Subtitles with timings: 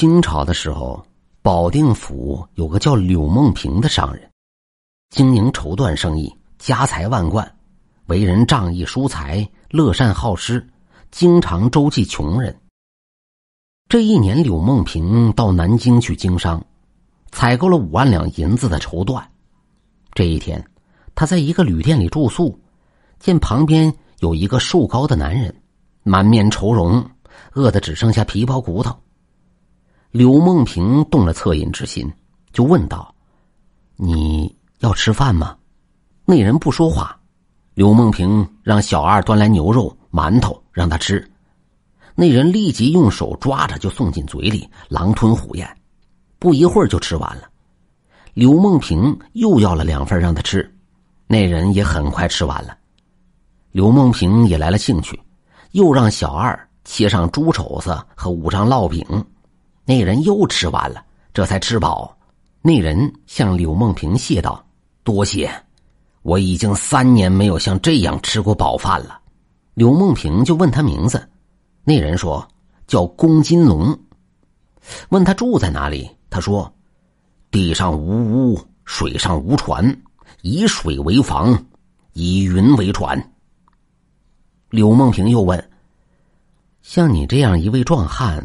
[0.00, 1.04] 清朝的时候，
[1.42, 4.30] 保定府有个叫柳梦平的商人，
[5.10, 7.54] 经营绸缎生意，家财万贯，
[8.06, 10.66] 为人仗义疏财，乐善好施，
[11.10, 12.58] 经常周济穷人。
[13.90, 16.64] 这一年，柳梦平到南京去经商，
[17.30, 19.22] 采购了五万两银子的绸缎。
[20.14, 20.66] 这一天，
[21.14, 22.58] 他在一个旅店里住宿，
[23.18, 25.54] 见旁边有一个瘦高的男人，
[26.04, 27.04] 满面愁容，
[27.52, 28.98] 饿得只剩下皮包骨头。
[30.12, 32.12] 刘梦萍动了恻隐之心，
[32.52, 33.14] 就问道
[33.94, 35.56] ：“你要吃饭吗？”
[36.26, 37.16] 那人不说话。
[37.74, 41.24] 刘梦萍让小二端来牛肉、馒头让他吃。
[42.16, 45.76] 那人立即用手抓着就送进嘴里，狼吞虎咽，
[46.40, 47.48] 不一会儿就吃完了。
[48.34, 50.76] 刘梦萍又要了两份让他吃，
[51.28, 52.76] 那人也很快吃完了。
[53.70, 55.18] 刘梦萍也来了兴趣，
[55.70, 59.06] 又让小二切上猪肘子和五张烙饼，
[59.90, 61.04] 那人又吃完了，
[61.34, 62.16] 这才吃饱。
[62.62, 64.64] 那人向柳梦萍谢道
[65.02, 65.50] ：“多谢，
[66.22, 69.20] 我已经三年没有像这样吃过饱饭了。”
[69.74, 71.28] 柳梦萍就问他名字。
[71.82, 72.46] 那人说
[72.86, 73.98] ：“叫龚金龙。”
[75.10, 76.72] 问他住在哪里，他说
[77.50, 80.02] ：“地上无屋，水上无船，
[80.42, 81.66] 以水为房，
[82.12, 83.32] 以云为船。”
[84.70, 85.70] 柳梦萍又问
[86.80, 88.40] ：“像你这样一位壮汉，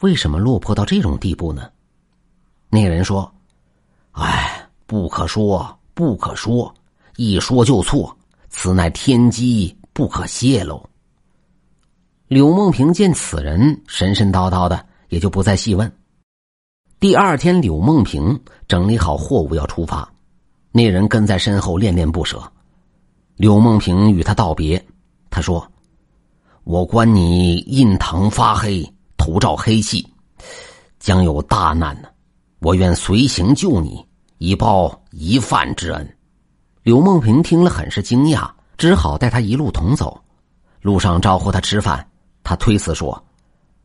[0.00, 1.70] 为什么落魄到这种地步呢？”
[2.68, 3.32] 那人说
[4.12, 6.72] ：“哎，不可说，不可说，
[7.16, 8.16] 一说就错，
[8.48, 10.84] 此乃天机，不可泄露。”
[12.28, 15.92] 柳梦萍见此人神神叨叨的，也就不再细问。
[17.00, 20.08] 第二天，柳梦萍整理好货物要出发，
[20.70, 22.40] 那人跟在身后恋恋不舍。
[23.34, 24.86] 柳梦萍与他道别，
[25.28, 25.66] 他说
[26.62, 28.94] ：“我观你印堂发黑，
[29.30, 30.04] 头罩黑气，
[30.98, 32.08] 将有大难呢。
[32.58, 34.04] 我愿随行救你，
[34.38, 36.16] 以报一饭之恩。”
[36.82, 40.20] 柳梦萍听了很是惊讶，只好带他一路同走。
[40.82, 42.04] 路上招呼他吃饭。
[42.42, 43.22] 他推辞说：“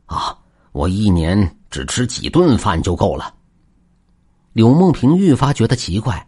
[0.06, 0.36] 啊，
[0.72, 3.32] 我一年只吃几顿饭就够了。”
[4.52, 6.26] 柳梦萍愈发觉得奇怪。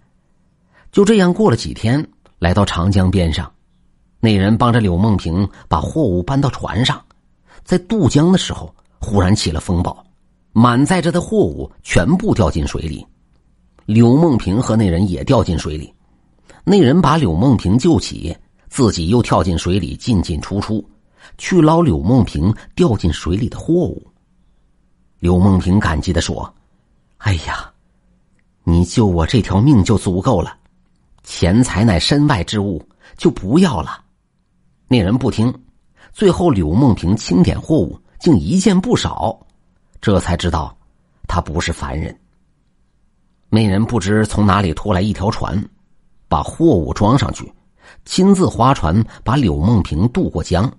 [0.92, 2.06] 就这样过了几天，
[2.38, 3.50] 来到长江边上，
[4.20, 7.02] 那人帮着柳梦萍把货物搬到船上，
[7.64, 10.04] 在渡江的时候，忽然起了风暴，
[10.52, 13.06] 满载着的货物全部掉进水里，
[13.86, 15.92] 柳梦平和那人也掉进水里。
[16.64, 18.36] 那人把柳梦平救起，
[18.68, 20.84] 自己又跳进水里进进出出。
[21.36, 24.04] 去捞柳梦平掉进水里的货物。
[25.18, 26.52] 柳梦平感激的说
[27.18, 27.70] ：“哎呀，
[28.64, 30.56] 你救我这条命就足够了，
[31.22, 32.82] 钱财乃身外之物，
[33.16, 34.02] 就不要了。”
[34.88, 35.52] 那人不听，
[36.12, 39.38] 最后柳梦平清点货物，竟一件不少，
[40.00, 40.76] 这才知道
[41.26, 42.16] 他不是凡人。
[43.48, 45.62] 那人不知从哪里拖来一条船，
[46.28, 47.50] 把货物装上去，
[48.04, 50.70] 亲自划船把柳梦萍渡过江。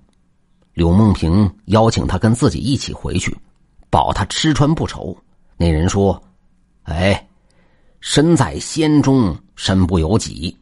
[0.73, 3.35] 柳梦萍邀请他跟自己一起回去，
[3.89, 5.17] 保他吃穿不愁。
[5.57, 6.21] 那人说
[6.83, 7.27] ：“哎，
[7.99, 10.55] 身在仙中，身不由己。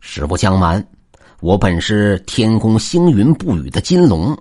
[0.00, 0.84] 实不相瞒，
[1.40, 4.36] 我本是天宫星云不雨的金龙，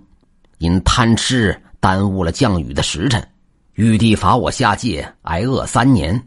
[0.59, 3.25] 因贪吃耽误了降雨的时辰，
[3.73, 6.21] 玉帝罚我下界挨饿三年。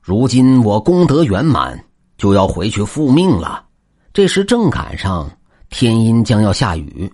[0.00, 1.82] 如今我功德圆满，
[2.16, 3.64] 就要回去复命了。
[4.12, 5.30] 这时正赶上
[5.70, 7.12] 天阴将要下雨。”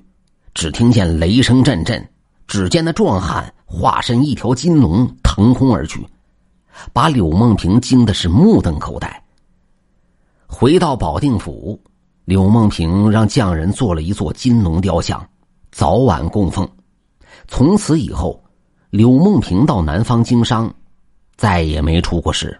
[0.54, 2.08] 只听见雷声阵阵，
[2.46, 6.06] 只见那壮汉化身一条金龙腾空而去，
[6.92, 9.24] 把柳梦萍惊的是目瞪口呆。
[10.46, 11.76] 回到保定府，
[12.24, 15.28] 柳梦萍让匠人做了一座金龙雕像，
[15.72, 16.68] 早晚供奉。
[17.46, 18.42] 从此以后，
[18.90, 20.72] 柳梦萍到南方经商，
[21.36, 22.58] 再也没出过事。